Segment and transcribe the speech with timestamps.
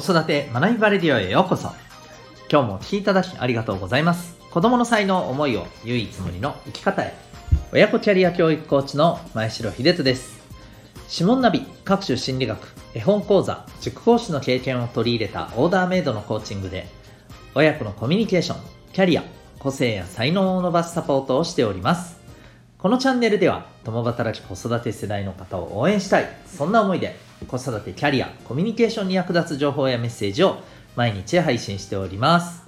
[0.00, 1.72] 子育て学びバレディオへようこそ。
[2.48, 4.38] 今日もお聴きいただきありがとうございます。
[4.48, 7.14] 子供の才能思いを唯一無二の生き方へ。
[7.72, 10.38] 親子キャリア教育コーチの前城秀人です。
[11.12, 12.60] 指紋ナビ各種心理学
[12.94, 16.86] 絵本講座塾講師の経験を取り入れたオーダーメイドのコーチングで
[17.56, 18.58] 親子のコミュニケーション
[18.92, 19.24] キャリア
[19.58, 22.20] 個性や才能を伸ばすサポートをしております。
[22.78, 26.28] このチャンネルでは共働き子育て世代の方を応援したい。
[26.46, 30.58] そんな思いで子育てキャリアコミュニケーションに役立つ情報やメッセージを
[30.96, 32.62] 毎日配信しております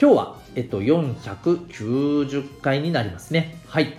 [0.00, 3.94] 今日は、えっと、490回になりますねはい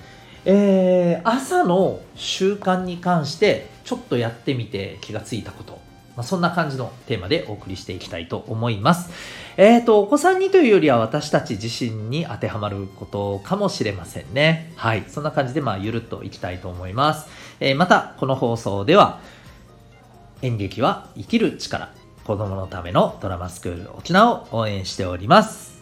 [0.46, 5.90] えー、朝の習慣に関してちょっとやってみて気がついたこと
[6.20, 9.09] まあ、そんな感じのテーマでお送りしていきたいと思います。
[9.56, 14.73] えっ、ー、と、お子さんにというよりは私たち自身に当てはまることかもしれませんね。
[14.76, 15.06] はい。
[15.08, 17.30] そんな感じで、まあ、ゆるっといきたいと思います。
[17.59, 19.20] えー、また、この放送では、
[20.42, 21.92] 演劇は生きる力、
[22.23, 25.80] 子供のためのドラマスクール沖縄を応援しております。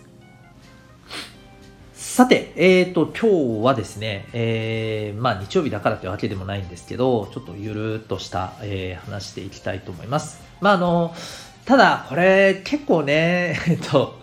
[1.93, 10.41] さて、えっ、ー、と、今日はですね、えー、まあ日曜日だからというわけでもないんですけど、ちょっとゆるっとした、えー、話していきたいと思います。
[10.59, 11.13] まああの、
[11.65, 14.17] ただ、これ結構ね、 えっと、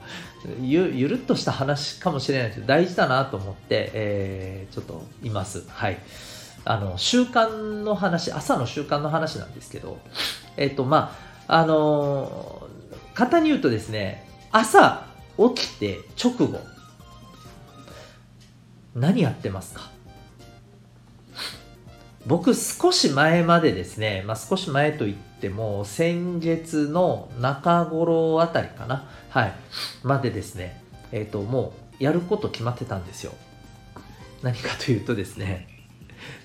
[0.60, 5.62] ゆゆるっとした話かもしれないけど、大事だなと思って、えー、ちょっといます。
[5.68, 5.98] はい。
[6.64, 9.98] あの、習慣の話、朝の習慣の話なんですけど、
[10.56, 12.68] えっと、まあ、あの、
[13.14, 16.60] 簡単に言うとですね、朝起きて直後、
[18.94, 19.90] 何やってますか？
[22.26, 29.52] 僕少し前までですね、まあ、少し前といっても先月の中頃あたりかなはい
[30.04, 33.32] までですねえっ、ともうやること決まってたんですよ。
[34.42, 35.66] 何かというとですね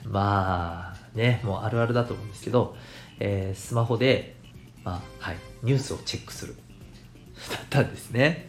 [0.06, 2.76] まあねもうあるあるだと思うんですけど、
[3.20, 4.36] えー、スマホで、
[4.84, 6.56] まあはい、ニュースをチェックする。
[7.50, 8.48] だったんですね。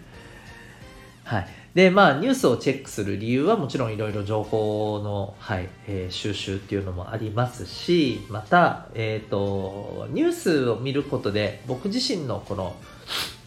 [1.25, 1.49] はい。
[1.75, 12.75] で、まあ、ニュースをチェックする理由はもちろんいろいろ情報の、はいえー、収集っていうのもありますし、また、えっ、ー、と、ニュースを見ることで僕自身のこの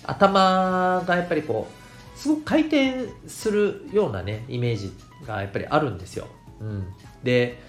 [0.05, 1.67] 頭がやっぱりこ
[2.15, 4.93] う、すごく回転するようなね、イメージ
[5.27, 6.27] がやっぱりあるんですよ。
[6.59, 6.85] うん。
[7.23, 7.59] で、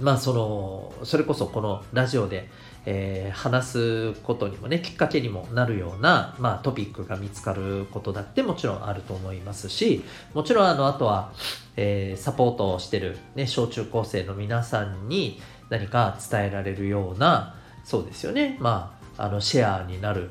[0.00, 2.48] まあその、それこそこのラジオで、
[2.90, 10.02] えー、話すことにもねきっかけにもなるような、まあ、トピックが見つかることだってもちろんあると思いますし
[10.32, 11.32] もちろんあのあとは、
[11.76, 20.30] えー、サポートをしてる、ね、小中高生の皆さんに何か伝えられるようなそうですよねまああのシェアになる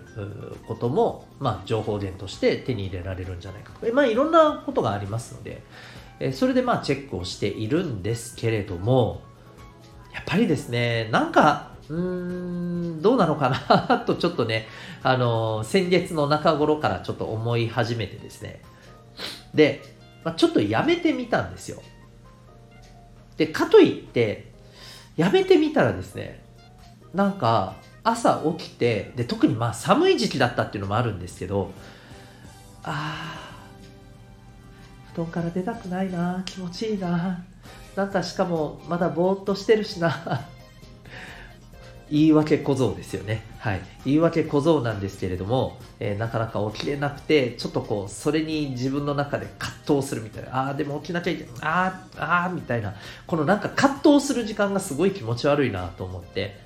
[0.65, 5.61] ことも、まあ、情報源として手に入れられるんじゃないかとまあ、いろんなことがありますので、
[6.19, 9.21] えそれでまあチェックをしているんですけれども
[10.13, 11.95] やっぱりですねなんかうー
[12.97, 14.67] ん、どうなのかなとちょっとね、
[15.03, 18.61] あの、先月の中頃からちょっと思い始めてですね。
[19.53, 19.81] で、
[20.23, 21.81] まあ、ちょっとやめてみたんですよ。
[23.37, 24.51] で、かといって、
[25.15, 26.43] やめてみたらですね、
[27.13, 31.71] なんか、朝起きて、で、特にまあ寒い時期だったっていうのもあるんですけど、
[32.83, 33.36] あー、
[35.17, 37.43] 布団から出たくないな、気持ちいいな、
[37.95, 40.45] なんかしかもまだぼーっとしてるしな、
[42.11, 43.43] 言い訳小僧ですよね。
[43.57, 43.81] はい。
[44.05, 50.67] 言い訳小僧なんですけれども、えー、なかなか起きれなくて、ちょっとこう、それに自分の中で葛藤するみたいな。
[50.67, 51.53] ああ、でも起きなきゃいけない。
[51.61, 52.93] ああ、ああ、みたいな。
[53.25, 56.59] このなんか葛藤する時間がすごい気持ち悪いなと思って。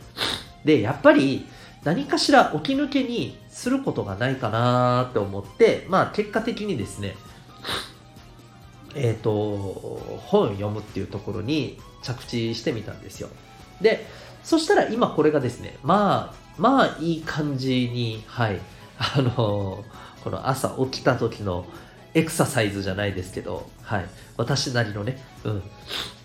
[0.66, 1.47] で、やっぱり、
[1.84, 7.16] 何かしら起き抜けにすることがないかなと思って、まあ結果的にですね、
[8.96, 13.29] えっ、ー、と、本を読むっていうところに着地してみたんですよ。
[13.81, 14.06] で、
[14.44, 18.59] そしたら今これがですね、まあ、まあいい感じに、はい、
[18.97, 19.84] あの
[20.24, 21.66] この朝起きた時の
[22.13, 24.06] エクササイズじゃないですけど、はい、
[24.38, 25.63] 私なりのね、うん、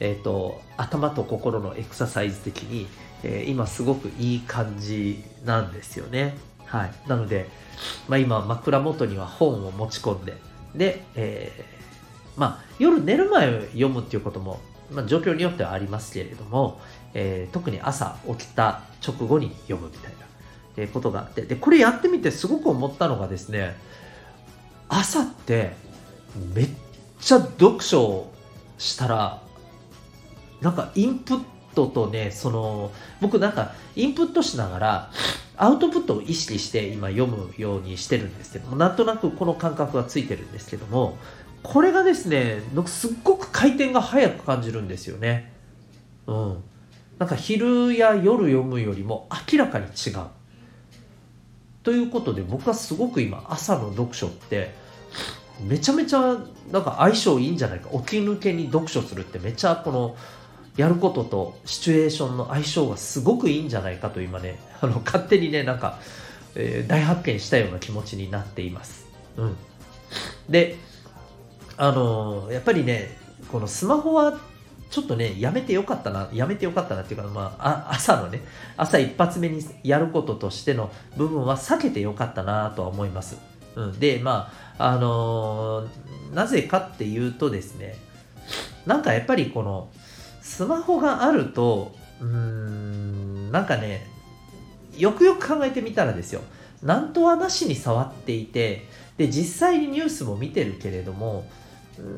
[0.01, 2.89] えっ、ー、と、頭と心のエクササイズ的に、
[3.23, 6.37] えー、今すごくいい感じなんですよね。
[6.65, 7.09] はい。
[7.09, 7.49] なので、
[8.09, 10.37] まあ今枕元には本を持ち込んで、
[10.75, 11.76] で、え、
[12.37, 14.61] まあ夜寝る前読むっていうことも
[14.91, 16.81] まあ、状況によってはありますけれども、
[17.15, 20.19] えー、特に朝起きた直後に読むみたいな、
[20.77, 23.75] えー、ことがあってでこれやってみてすごく思ったのがですね
[24.89, 25.73] 朝って
[26.55, 26.69] めっ
[27.21, 28.33] ちゃ読書を
[28.79, 29.43] したら
[30.61, 31.43] なんかインプッ
[31.75, 35.11] トとねその僕なんかインプットしながら
[35.57, 41.17] アウトプットを意識して今読むようにしてるんですけどもなんとなくこの感覚がついてるんですけども
[41.67, 45.51] これがですね、すっごく回転が速く感じるんですよね。
[46.29, 46.65] うん。
[47.19, 50.27] なんか昼や夜読むよりも明らかに違う。
[51.83, 54.75] ということで僕はすごく今朝の読書って
[55.61, 56.37] めちゃめちゃ
[56.71, 60.17] なんか相性いいんじゃないか起き抜けに読書するってめちゃこの
[60.77, 65.99] やることとシチュエーションの相性がすごくいいんじゃないかと今ねあの勝手にねなんか、
[66.55, 69.07] えー、大発見したような気持ちになっています。
[69.37, 69.57] うん、
[70.49, 70.77] で
[71.77, 73.17] あの、やっぱりね
[73.51, 74.39] このスマホは
[74.91, 78.41] ちょっとね、やめてよかったな、やめてよかったなっていうか、まあ、朝のね、
[78.77, 83.37] 朝一発目にやることとしての部分は避けてよかったなとは思います。
[83.75, 85.89] うん、で、まあ、あの、
[86.33, 87.97] なぜかっていうとですね、
[88.87, 89.91] なんかやっぱりこの、
[90.41, 94.07] スマホがあると、うん、なんかね、
[94.97, 96.43] よくよく考えてみたらですよ、
[96.83, 98.87] なんとはなしに触っていて、
[99.19, 101.45] で、実際にニュースも見てるけれども、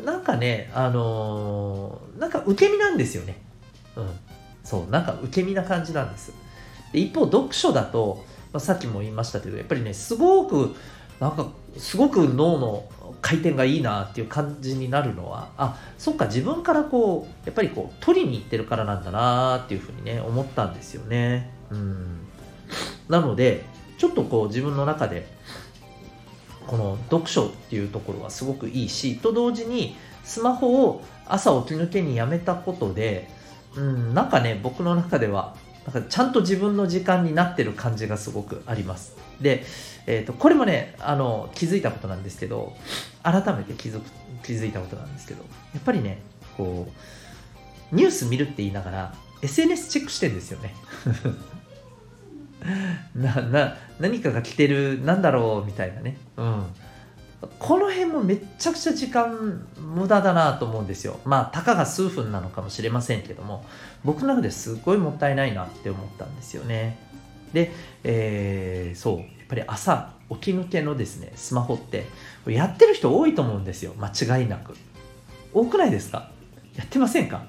[0.05, 3.37] なんかね、あのー、なんか受け身なんですよね。
[3.97, 4.09] うん。
[4.65, 6.33] そう、なんか受け身な感じなんです。
[6.93, 10.75] で一方、読書だと、まあ、さっきも言いましたけど、やっぱりね、すごく、
[11.21, 12.85] なんか、すごく脳の
[13.21, 21.51] 回転がいいなっていう感じになるのは、あ、そっか、自分からこう、やっぱりこう、取りに行ってるからなんだなっていうふうにね、思ったんですよね。
[21.71, 22.21] うん。
[23.09, 23.65] なので、
[23.99, 25.27] ちょっとこう、自分の中で、
[26.69, 33.29] この読書っていうところはすごくいいしと同時にスマホを朝起き抜けにやめたことで、
[33.75, 35.57] うん、なんかね僕の中では
[35.87, 39.17] なんかちゃんと自分の時間になってる感じがすごくあります。
[39.41, 39.65] で、
[40.07, 42.77] えーと、これもねあの気づいたことなんですけど
[43.23, 44.11] 改めて気づく
[44.43, 46.19] 気づいたことなんですけどやっぱりね
[46.59, 46.87] こ
[47.93, 50.75] うニュース見るって言いながら SNS チェックしてんですよね。
[53.15, 56.17] なな何かが来てるなんだろうみたいなね。
[56.37, 56.65] うん。
[57.59, 61.21] この辺もめっちゃくちゃ時間無駄だなと思うんですよ。
[61.25, 63.65] まあたかが数分なのかもしれませんけども。
[64.05, 66.99] 僕の中ですごいもったいないなって思ったんですよね。
[67.53, 67.73] で、
[68.05, 69.19] えー、そう。
[69.19, 72.07] やっぱり朝起き抜けのですねスマホって
[72.47, 73.95] やってる人多いと思うんですよ。
[73.99, 74.77] 間違いなく。
[75.55, 76.31] 多くないですか？
[76.77, 77.45] やってませんか？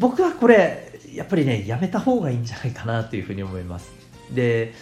[0.00, 3.92] 僕はこれやっぱりね、やめた方がいいんじゃないかなというふうに思います。
[4.32, 4.74] で、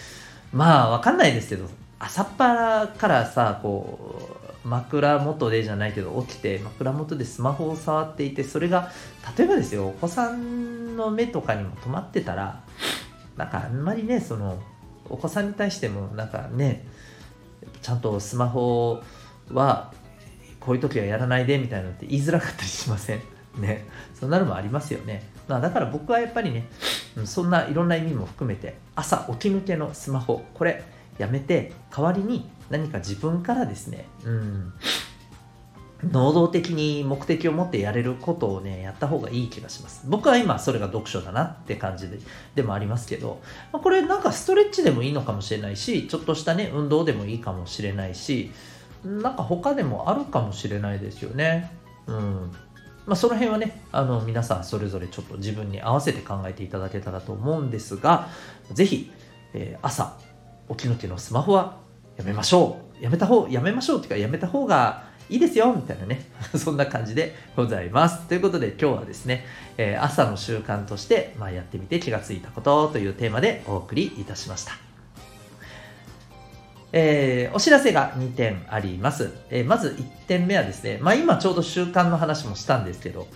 [0.51, 1.69] まあ、わかんないですけど、
[1.99, 4.29] 朝っぱらからさ、こ
[4.65, 8.91] う、枕元でじゃないけど、起きて、枕元でスマホを触っていて、それが、
[9.37, 12.63] 例えばですよ、お子さんの目とかにも止まってたら、
[13.35, 14.61] なんかあんまりね、その、
[15.09, 16.85] お子さんに対しても、なんかね、
[17.81, 19.01] ちゃんとスマホ
[19.51, 19.93] は、
[20.59, 23.21] こういう時はやらないでみたいなのって言いづらかったりしません？
[23.57, 23.85] ね。
[24.13, 25.23] そんなのもありますよね。
[25.47, 26.67] まあ、だから僕はやっぱりね、
[27.25, 30.83] そんないろんな意味も含めて、朝起き抜けのスマホ、これ
[31.17, 34.73] やめて、代わりに何か自分からですね、うん、
[36.11, 40.03] 能動的に目的を持ってやれることをね、やった方がいい気がします。
[40.07, 42.19] 僕は今それが読書だなって感じで
[42.55, 43.41] でもありますけど、
[43.71, 48.51] ま、これなんかストレッチでもいいのかもしれないし、ちょっとしたね、運動でもいいかもしれないし、
[49.03, 51.71] なんか他でもあるかもしれないですよね。
[52.07, 52.51] うん。
[53.05, 58.29] まあ、その辺はね、あの、皆さんそれぞれちょっと自分に合わせて考えていただけたらと思うんですが、
[58.71, 59.11] ぜひ、
[59.53, 60.17] えー、朝、
[60.69, 61.77] 起き抜けのスマホは
[62.17, 63.03] やめましょう。
[63.03, 68.21] やめた方、やめましょうっていうか、やめた方がいいですよみたいなね、 そんな感じでございます。
[68.27, 69.45] ということで今日はですね、
[69.77, 74.92] えー、朝の習慣として、まあ、やってみて気がついたことというテーマでお送りいたしました。
[76.95, 79.33] えー、お知らせが2点あります。
[79.49, 83.27] えー、まず1点目はですね、まあ今ちょうど習慣の話もしたんですけど、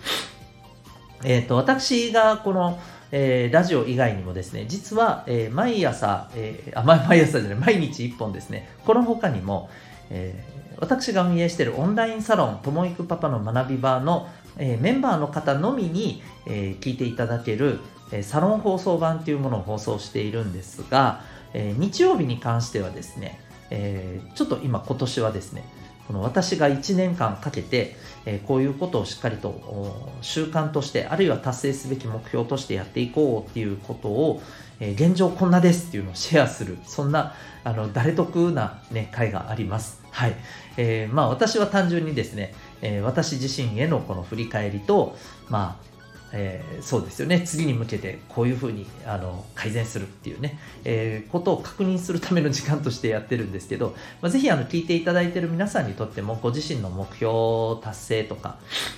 [1.23, 2.79] えっ、ー、と、私がこの、
[3.11, 9.71] えー、ラジオ以外にもですね、実は、えー、毎朝、えー、あ、毎朝じゃない、毎日1本ですね、この他にも、
[10.11, 17.79] えー、私が運営しているオンラインサロン、ともいくパパの学び場の、えー、メンバーの方のみに、えー、聞いていただける、
[18.11, 21.21] えー、サロン放送版というものを放送しているんですが、
[21.53, 25.63] えー、日曜日に関してはですね、えー、ちょっと今今年はですね
[26.07, 27.95] この私が1年間かけて、
[28.25, 34.41] えー、こういうことをしっかりと習慣としてあるいは達成すべき目標としてやっていこうっていうことを、
[34.79, 37.33] えー、現状こんなですっていうのをシェアするそんな
[37.65, 40.01] あの誰得な、ね、会があります。
[40.11, 40.35] はい
[40.77, 45.15] えーまあ、私は単純にですね、えー、私自身へのこの振り返りと、
[45.49, 45.96] まあ、
[46.33, 47.41] えー、そうですよね。
[47.41, 58.57] 次に向けてこういうふうにあの改善するっていうね、えー、ことを確認するための時間としてやってるんですけど、まあ、ぜひあの聞いていただいている皆さんにとってもご自身の目標達成とか、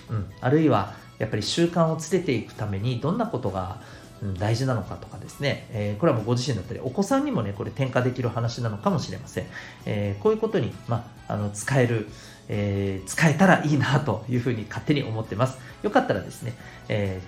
[0.10, 3.82] うん、あるいはやっぱり習慣をつけていくためにどんなことが
[4.38, 9.46] 大事なのかとかですね、えー、これはもうご自身だったり、お子さんにもね、これ転化できる話なのかもしれません。
[9.86, 12.10] えー、こういうことに、まあ、あの使える、
[12.50, 15.58] えー、使えたらいいなというふうに勝手に思ってます。
[15.84, 16.54] よかったらですね、
[16.90, 17.22] え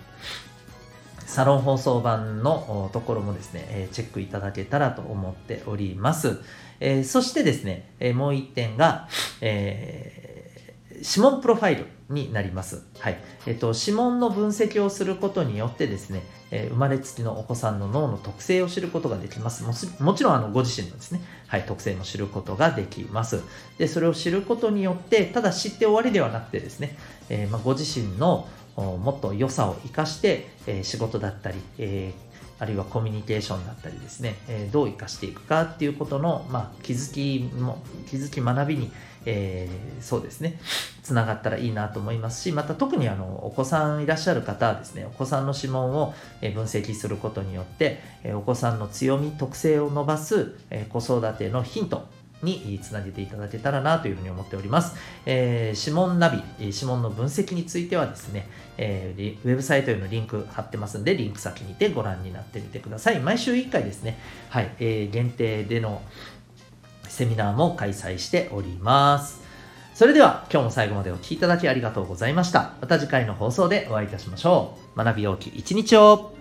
[1.25, 6.41] サロン放送版のところもですね、えチェックいただけたらと思っております。
[6.81, 9.07] えそしてですね、えもう一点が、
[9.39, 12.83] えー、指紋プロファイルになります。
[12.99, 13.19] はい。
[13.45, 19.63] えっ、と、指紋の分析をすることによってですね、えー、生まれつきのお子さんの脳の特性を知ることができます。
[19.63, 19.73] も
[20.05, 23.41] もちろん、あの、ご自身のですね、はい、特性も知ることができます。
[23.77, 26.97] で、それを知ることによって、ただ知って終わりではなくてですね、
[27.29, 38.91] えー、まあ、ご自身のもっと良さを生かして、えー、仕事だったり、えーあるいはコミュニケーションだったりですね、えー、どう生かしていくかっていうことの、まあ、気づきも、気づき学びに、
[39.25, 40.59] えー、そうですね、
[41.03, 48.01] つながったらいいなと思いますし、また特にあの、お子さんいらっしゃる方はですね、お子さんの指紋を分析することによって、
[48.33, 50.55] お子さんの強み、特性を伸ばす
[50.89, 52.07] 子育てのヒント、
[52.43, 54.95] につなげていただけたらなというふうに思っております。
[55.25, 58.47] えー、指紋ナビ、指紋の分析についてはですね、
[58.77, 63.19] えー、ウェブサイトへのリンク貼ってますんで、リンク先にてご覧になってみてください。
[63.19, 64.17] 毎週1回ですね、
[64.49, 66.01] はい、えー、限定での
[67.11, 69.41] セミナーも開催しております。
[69.93, 72.73] それでは今日も最後までお聴きいただきありがとうございました。
[72.81, 74.97] また次回の放送でお会いいたしましょう。
[74.97, 76.33] 学び大き一日を